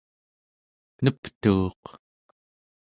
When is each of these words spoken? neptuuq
neptuuq 1.03 1.83